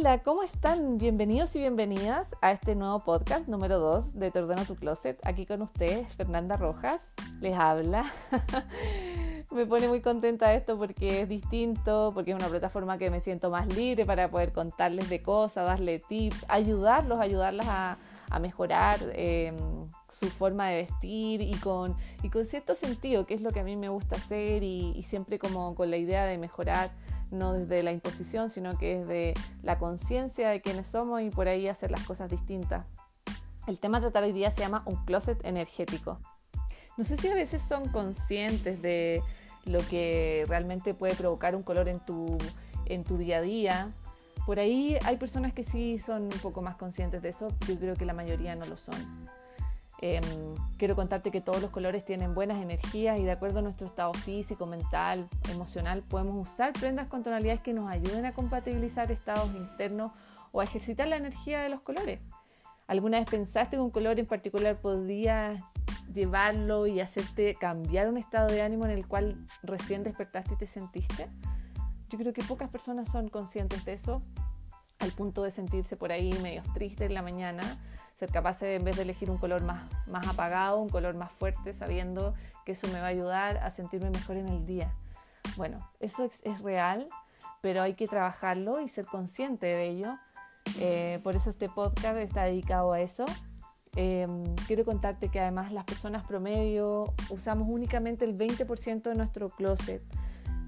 [0.00, 0.96] Hola, ¿cómo están?
[0.96, 5.18] Bienvenidos y bienvenidas a este nuevo podcast número 2 de Te ordeno tu closet.
[5.26, 8.04] Aquí con ustedes, Fernanda Rojas, les habla.
[9.50, 13.50] me pone muy contenta esto porque es distinto, porque es una plataforma que me siento
[13.50, 17.98] más libre para poder contarles de cosas, darle tips, ayudarlos, ayudarlas a,
[18.40, 19.56] mejorar em,
[20.08, 21.96] su forma de vestir y con,
[22.44, 25.74] cierto sentido, que es lo que a mí me gusta hacer y, y siempre como
[25.74, 26.90] con la idea de mejorar
[27.30, 31.48] no desde la imposición, sino que es de la conciencia de quiénes somos y por
[31.48, 32.86] ahí hacer las cosas distintas.
[33.66, 36.20] El tema a tratar hoy día se llama un closet energético.
[36.96, 39.22] No sé si a veces son conscientes de
[39.64, 42.38] lo que realmente puede provocar un color en tu,
[42.86, 43.92] en tu día a día.
[44.46, 47.94] Por ahí hay personas que sí son un poco más conscientes de eso, yo creo
[47.94, 48.96] que la mayoría no lo son.
[50.00, 50.22] Em,
[50.76, 54.14] quiero contarte que todos los colores tienen buenas energías y de acuerdo a nuestro estado
[54.14, 60.12] físico, mental, emocional, podemos usar prendas con tonalidades que nos ayuden a compatibilizar estados internos
[60.52, 62.20] o a ejercitar la energía de los colores.
[62.86, 65.56] ¿Alguna vez pensaste que un color en particular podría
[66.12, 70.66] llevarlo y hacerte cambiar un estado de ánimo en el cual recién despertaste y te
[70.66, 71.28] sentiste?
[72.08, 74.22] Yo creo que pocas personas son conscientes de eso
[75.00, 77.78] al punto de sentirse por ahí medio triste en la mañana
[78.18, 81.30] ser capaz de, en vez de elegir un color más, más apagado, un color más
[81.32, 84.92] fuerte, sabiendo que eso me va a ayudar a sentirme mejor en el día.
[85.56, 87.08] Bueno, eso es, real,
[87.60, 90.18] pero hay que trabajarlo y ser consciente de ello.
[90.78, 93.24] Eh, por eso este podcast está dedicado a eso.
[93.96, 100.02] Em, quiero contarte que además las personas promedio usamos únicamente el 20% de nuestro closet.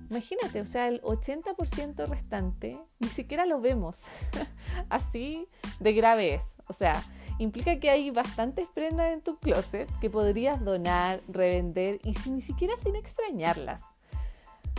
[0.08, 4.04] Imagínate, o sea, el 80% restante ni siquiera lo vemos.
[4.88, 5.46] Así
[5.78, 6.56] de grave es.
[6.66, 7.02] O sea,
[7.40, 12.42] implica que hay bastantes prendas en tu closet que podrías donar, revender y sin, ni
[12.42, 13.82] siquiera sin extrañarlas.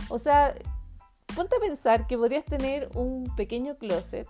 [0.08, 0.54] O sea,
[1.34, 4.28] ponte a pensar que podrías tener un pequeño closet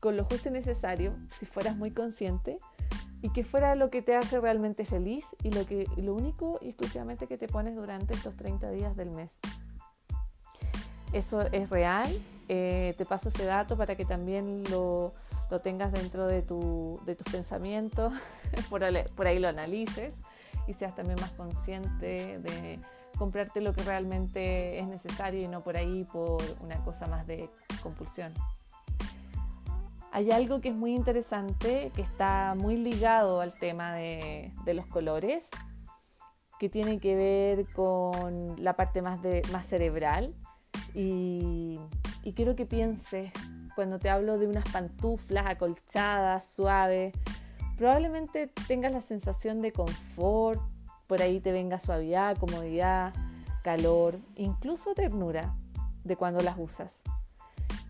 [0.00, 2.58] con lo justo y necesario si fueras muy consciente
[3.22, 6.68] y que fuera lo que te hace realmente feliz y lo, que, lo único y
[6.68, 9.38] exclusivamente que te pones durante estos 30 días del mes.
[11.14, 12.10] Eso es real,
[12.48, 15.14] eh, te paso ese dato para que también lo,
[15.52, 18.14] lo tengas dentro de, tu, de tus pensamientos,
[18.70, 20.14] por, ahí lo analices
[20.66, 22.78] y seas también más consciente de
[23.18, 27.50] comprarte lo que realmente es necesario y no por ahí por una cosa más de
[27.82, 28.32] compulsión.
[30.10, 35.50] Hay algo que es muy interesante, que está muy ligado al tema de, los colores,
[36.58, 40.34] que tiene que ver con la parte más, de, más cerebral.
[40.94, 41.78] Y,
[42.22, 43.32] y quiero que pienses
[43.74, 47.14] cuando te hablo de unas pantuflas acolchadas, suaves,
[47.76, 50.60] probablemente tengas la sensación de confort,
[51.06, 53.12] por ahí te venga suavidad, comodidad,
[53.62, 55.54] calor, incluso ternura
[56.04, 57.02] de cuando las usas.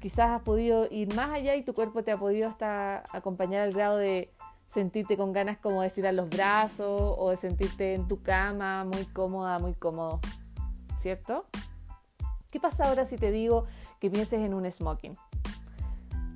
[0.00, 3.72] Quizás has podido ir más allá y tu cuerpo te ha podido hasta acompañar al
[3.72, 4.32] grado de
[4.69, 9.04] sentirte con ganas como de estirar los brazos o de sentirte en tu cama muy
[9.04, 10.21] cómoda, muy cómodo,
[10.98, 11.47] ¿cierto?
[12.50, 13.66] ¿Qué pasa ahora si te digo
[14.00, 15.15] que pienses en un smoking?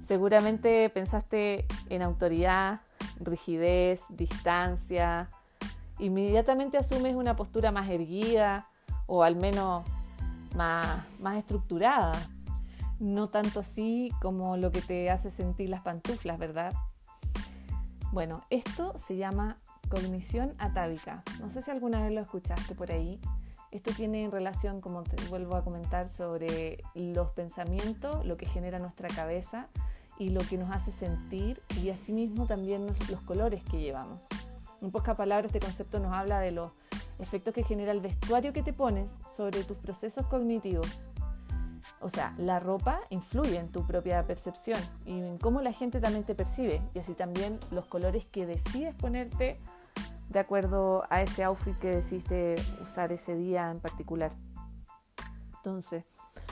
[0.06, 2.81] Seguramente pensaste en autoridad,
[3.19, 5.28] rigidez, distancia.
[5.99, 8.69] Inmediatamente asumes una postura más erguida
[9.06, 9.84] o al menos
[10.55, 10.87] más,
[11.19, 12.15] más estructurada.
[13.00, 16.73] No tanto así como lo que te hace sentir las pantuflas, ¿verdad?
[18.12, 21.25] Bueno, esto se llama cognición atávica.
[21.41, 23.21] No sé si alguna vez lo escuchaste por ahí.
[23.73, 29.09] Esto tiene relación, como te vuelvo a comentar, sobre los pensamientos, lo que genera nuestra
[29.09, 29.69] cabeza
[30.19, 34.21] y lo que nos hace sentir y asimismo también los colores que llevamos.
[34.81, 36.71] En pocas palabras, este concepto nos habla de los
[37.19, 41.09] efectos que genera el vestuario que te pones sobre tus procesos cognitivos.
[42.00, 46.25] O sea, la ropa influye en tu propia percepción y en cómo la gente también
[46.25, 49.59] te percibe y así también los colores que decides ponerte
[50.28, 54.32] de acuerdo a ese outfit que decidiste usar ese día en particular.
[55.56, 56.05] Entonces,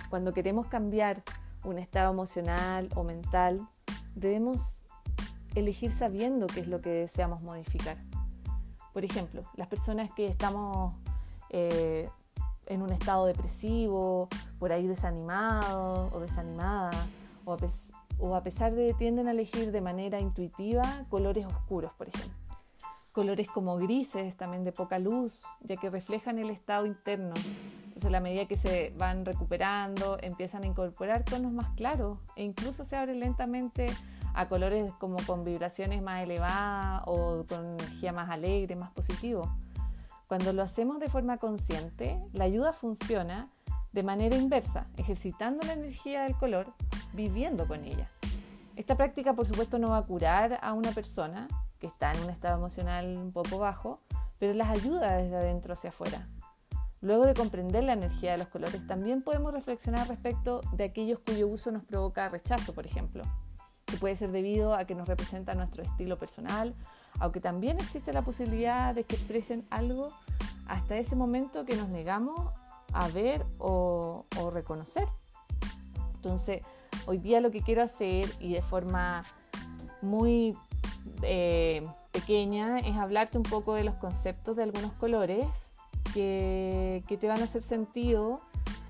[0.08, 1.22] cuando queremos cambiar
[1.64, 3.66] un estado emocional o mental,
[4.14, 4.84] debemos
[5.54, 7.96] elegir sabiendo qué es lo que deseamos modificar.
[8.92, 10.94] Por ejemplo, las personas que estamos
[11.50, 12.08] eh,
[12.66, 14.28] en un estado depresivo,
[14.58, 16.92] por ahí desanimado o desanimada,
[17.44, 17.56] o
[18.18, 22.32] o a pesar de tienden a elegir de manera intuitiva colores oscuros, por ejemplo.
[23.12, 27.34] Colores como grises, también de poca luz, ya que reflejan el estado interno
[27.94, 32.84] entonces, la medida que se van recuperando, empiezan a incorporar tonos más claros e incluso
[32.84, 33.86] se abren lentamente
[34.34, 39.48] a colores como con vibraciones más elevadas o con energía más alegre, más positivo.
[40.26, 43.48] Cuando lo hacemos de forma consciente, la ayuda funciona
[43.92, 46.66] de manera inversa, ejercitando la energía del color,
[47.12, 48.08] viviendo con ella.
[48.74, 51.46] Esta práctica, por supuesto, no va a curar a una persona
[51.78, 54.00] que está en un estado emocional un poco bajo,
[54.40, 56.26] pero las ayuda desde adentro hacia afuera.
[57.04, 61.46] Luego de comprender la energía de los colores, también podemos reflexionar respecto de aquellos cuyo
[61.48, 63.22] uso nos provoca rechazo, por ejemplo,
[63.84, 66.74] que puede ser debido a que nos representa nuestro estilo personal,
[67.20, 70.08] aunque también existe la posibilidad de que expresen algo
[70.66, 72.40] hasta ese momento que nos negamos
[72.94, 74.24] a ver o,
[74.54, 75.06] reconocer.
[76.14, 76.62] Entonces,
[77.04, 79.24] hoy día lo que quiero hacer y de forma
[80.00, 80.56] muy
[81.20, 85.68] eh, pequeña es hablarte un poco de los conceptos de algunos colores
[86.14, 88.40] que, te van a hacer sentido,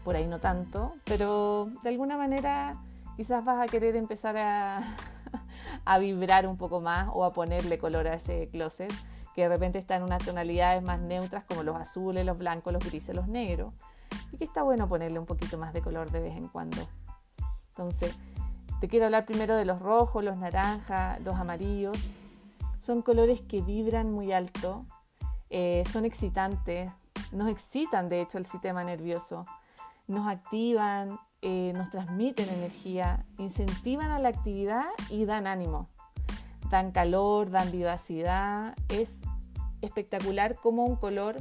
[0.05, 2.76] por ahí no tanto, pero de alguna manera
[3.17, 4.82] quizás vas a querer empezar a,
[5.85, 8.93] a vibrar un poco más o a ponerle color a ese closet
[9.35, 12.85] que de repente está en unas tonalidades más neutras como los azules, los blancos, los
[12.85, 13.73] grises, los negros.
[14.31, 16.87] Y que está bueno ponerle un poquito más de color de vez en cuando.
[17.71, 18.15] Entonces,
[18.81, 21.99] te quiero hablar primero de los rojos, los naranjas, los amarillos.
[22.79, 24.85] Son colores que vibran muy alto,
[25.50, 26.93] eh, son excitantes,
[27.34, 29.46] nos excitan de hecho el sistema nervioso,
[30.06, 35.88] nos activan, eh, nos transmiten energía, incentivan a la actividad y dan ánimo.
[36.70, 38.75] Dan calor, dan vivacidad.
[38.88, 39.12] Es
[39.82, 41.36] espectacular cómo un color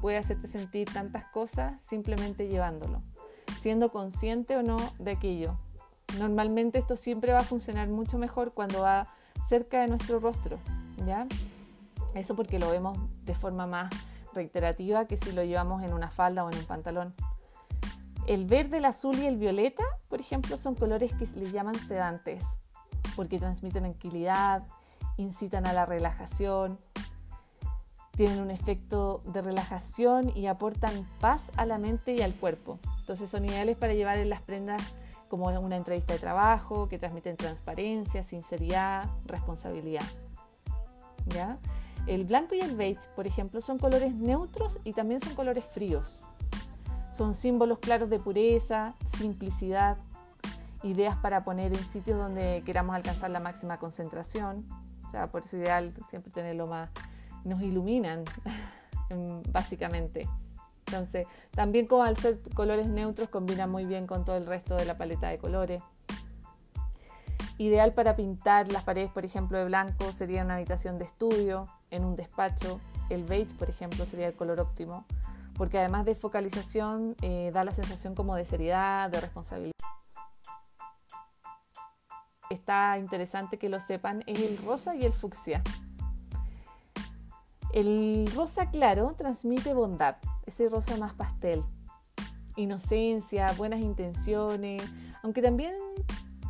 [0.00, 3.02] puede hacerte sentir tantas cosas simplemente llevándolo,
[3.60, 5.58] siendo consciente o no de aquello.
[6.18, 9.08] Normalmente esto siempre va a funcionar mucho mejor cuando va
[9.48, 10.58] cerca de nuestro rostro,
[11.06, 11.26] ¿ya?
[12.14, 13.90] Eso porque lo vemos de forma más
[14.34, 17.14] reiterativa que si lo llevamos en una falda o en un pantalón.
[18.26, 22.44] El verde, el azul y el violeta, por ejemplo, son colores que les llaman sedantes,
[23.16, 24.62] porque transmiten tranquilidad,
[25.16, 26.78] incitan a la relajación,
[28.16, 32.78] tienen un efecto de relajación y aportan paz a la mente y al cuerpo.
[32.98, 34.82] Entonces son ideales para llevar en las prendas
[35.28, 40.04] como una entrevista de trabajo, que transmiten transparencia, sinceridad, responsabilidad.
[41.26, 41.58] ¿Ya?
[42.06, 46.08] El blanco y el beige, por ejemplo, son colores neutros y también son colores fríos.
[47.12, 49.98] Son símbolos claros de pureza, simplicidad,
[50.82, 54.66] ideas para poner en sitios donde queramos alcanzar la máxima concentración.
[55.06, 56.88] O sea, por eso ideal siempre tenerlo más...
[57.44, 58.24] Nos iluminan,
[59.50, 60.28] básicamente.
[60.86, 64.84] Entonces, también como al ser colores neutros combina muy bien con todo el resto de
[64.84, 65.82] la paleta de colores.
[67.58, 72.04] Ideal para pintar las paredes, por ejemplo, de blanco sería una habitación de estudio, en
[72.04, 72.80] un despacho.
[73.08, 75.04] El beige, por ejemplo, sería el color óptimo,
[75.56, 79.74] porque además de focalización eh, da la sensación como de seriedad, de responsabilidad.
[82.50, 85.62] Está interesante que lo sepan, es el rosa y el fucsia.
[87.72, 91.62] El rosa claro transmite bondad, ese rosa más pastel,
[92.56, 94.82] inocencia, buenas intenciones,
[95.22, 95.74] aunque también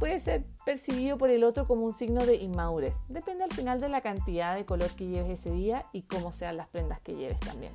[0.00, 2.94] puede ser percibido por el otro como un signo de inmadurez.
[3.08, 6.56] Depende al final de la cantidad de color que lleves ese día y cómo sean
[6.56, 7.72] las prendas que lleves también.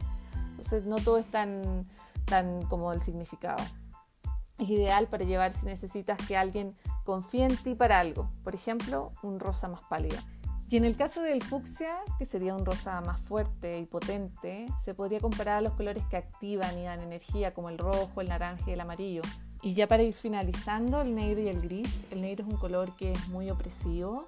[0.49, 1.87] Entonces no todo es tan,
[2.25, 3.63] tan como el significado.
[4.57, 8.31] Es ideal para llevar si necesitas que alguien confíe en ti para algo.
[8.43, 10.17] Por ejemplo, un rosa más pálido.
[10.67, 14.95] Y en el caso del fucsia, que sería un rosa más fuerte y potente, se
[14.95, 18.63] podría comparar a los colores que activan y dan energía, como el rojo, el naranja
[18.67, 19.21] y el amarillo.
[19.65, 21.97] Y ya para ir finalizando, el negro y el gris.
[22.11, 24.27] El negro es un color que es muy opresivo,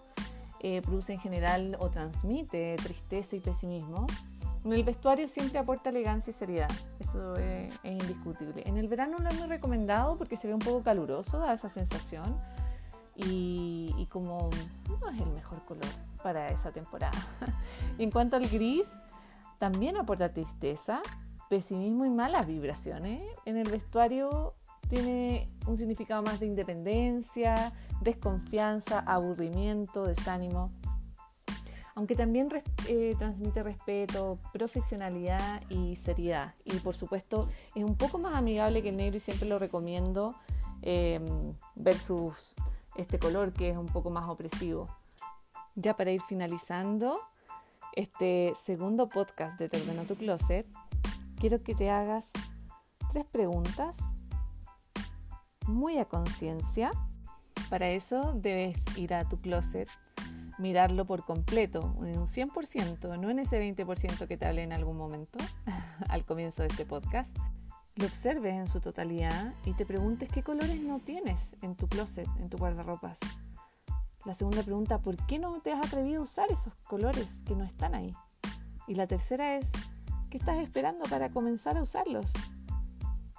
[0.62, 4.08] eh, produce en general o transmite tristeza y pesimismo.
[4.66, 8.64] En el vestuario siempre aporta elegancia y seriedad, eso es, indiscutible.
[8.66, 11.70] En el verano no es muy recomendado porque se ve un poco caluroso, da esa
[11.70, 12.36] sensación.
[13.16, 14.50] Y, y como
[15.00, 15.86] no es el mejor color
[16.24, 17.18] para esa temporada.
[18.00, 18.88] y en cuanto al gris,
[19.60, 21.04] también aporta tristeza,
[21.48, 23.22] pesimismo y malas vibraciones.
[23.46, 24.56] En el vestuario
[24.88, 30.70] tiene un significado más de independencia, desconfianza, aburrimiento, desánimo,
[31.96, 32.48] aunque también
[32.88, 36.54] eh, transmite respeto, profesionalidad y seriedad.
[36.64, 40.36] Y por supuesto es un poco más amigable que el negro y siempre lo recomiendo
[40.84, 41.26] em,
[41.76, 42.56] versus
[42.96, 44.88] este color que es un poco más opresivo.
[45.76, 47.18] Ya para ir finalizando
[47.94, 50.68] este segundo podcast de Te ordeno tu closet,
[51.40, 52.32] quiero que te hagas
[53.12, 53.98] tres preguntas
[55.68, 56.92] muy a conciencia.
[57.70, 59.90] Para eso debes ir a tu closet,
[60.58, 64.98] mirarlo por completo, en un 100%, no en ese 20% que te hablé en algún
[64.98, 65.40] momento
[66.10, 67.38] al comienzo de este podcast.
[67.96, 72.28] Lo observes en su totalidad y te preguntes qué colores no tienes en tu closet,
[72.40, 73.20] en tu guardarropas.
[74.26, 77.64] La segunda pregunta, ¿por qué no te has atrevido a usar esos colores que no
[77.64, 78.14] están ahí?
[78.88, 79.68] Y la tercera es,
[80.30, 82.32] ¿qué estás esperando para comenzar a usarlos?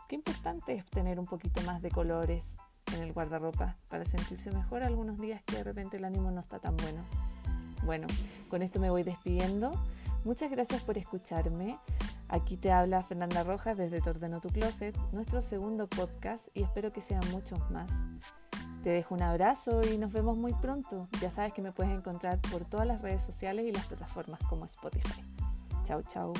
[0.08, 2.54] Qué importante es tener un poquito más de colores
[2.94, 6.58] en el guardarropa para sentirse mejor algunos días que de repente el ánimo no está
[6.58, 7.04] tan bueno.
[7.84, 8.06] Bueno,
[8.48, 9.72] con esto me voy despidiendo.
[10.24, 11.78] Muchas gracias por escucharme.
[12.28, 16.90] Aquí te habla Fernanda Rojas desde Te Ordeno Tu Closet, nuestro segundo podcast y espero
[16.90, 17.90] que sean muchos más.
[18.82, 21.08] Te dejo un abrazo y nos vemos muy pronto.
[21.20, 24.64] Ya sabes que me puedes encontrar por todas las redes sociales y las plataformas como
[24.64, 25.22] Spotify.
[25.84, 26.32] Chao, chao.